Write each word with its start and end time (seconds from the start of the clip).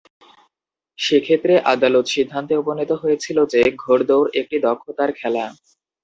সেক্ষেত্রে 0.99 1.53
আদালত 1.73 2.05
সিদ্ধান্তে 2.07 2.53
উপনীত 2.57 2.91
হয়েছিল 3.01 3.37
যে 3.53 3.61
ঘোড়দৌড় 3.83 4.29
একটি 4.41 4.57
দক্ষতার 4.67 5.09
খেলা। 5.19 5.45